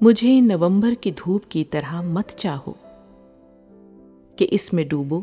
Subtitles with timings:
[0.00, 2.72] مجھے نومبر کی دھوپ کی طرح مت چاہو
[4.36, 5.20] کہ اس میں ڈوبو،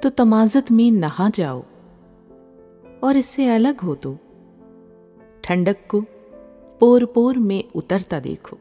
[0.00, 1.60] تو تمازت میں نہا جاؤ
[3.00, 4.14] اور اس سے الگ ہو تو
[5.40, 6.00] ٹھنڈک کو
[6.78, 8.56] پور پور میں اترتا دیکھو۔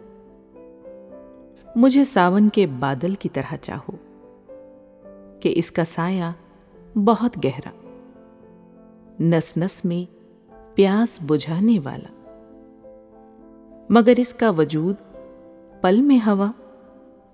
[1.75, 3.95] مجھے ساون کے بادل کی طرح چاہو
[5.39, 6.31] کہ اس کا سایہ
[6.95, 7.69] بہت گہرا،
[9.19, 10.03] نس نس میں
[10.75, 12.09] پیاس بجھانے والا،
[13.89, 14.95] مگر اس کا وجود
[15.81, 16.51] پل میں ہوا،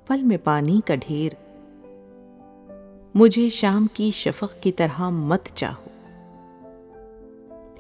[0.08, 1.34] پل میں پانی کا ڈھیر۔
[3.16, 5.90] مجھے شام کی شفق کی طرح مت چاہو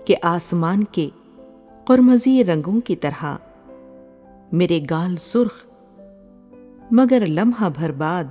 [0.05, 1.09] کہ آسمان کے
[1.85, 3.35] قرمزی رنگوں کی طرح
[4.51, 5.65] میرے گال سرخ،
[6.91, 8.23] مگر لمحہ بھر بعد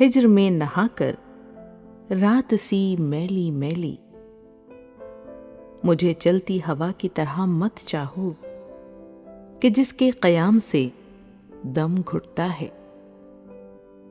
[0.00, 1.14] ہجر میں نہا کر
[2.10, 3.96] رات سی میلی میلی۔
[5.84, 8.32] مجھے چلتی ہوا کی طرح مت چاہو
[9.60, 10.88] کہ جس کے قیام سے
[11.76, 12.68] دم گھٹتا ہے۔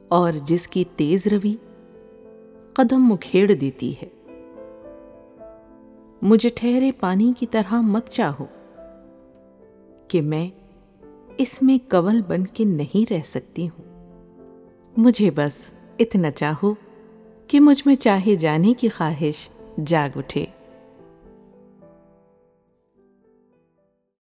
[0.08, 1.55] اور جس کی تیز روی
[2.73, 4.09] قدم مکھیڑ دیتی ہے۔
[6.22, 8.45] مجھے ٹھہرے پانی کی طرح مت چاہو
[10.08, 10.50] کہ میں
[11.38, 13.88] اس میں کول بن کے نہیں رہ سکتی ہوں۔
[14.97, 16.73] مجھے بس اتنا چاہو
[17.47, 19.50] کہ مجھ میں چاہے جانے کی خواہش
[19.85, 20.45] جاگ اٹھے۔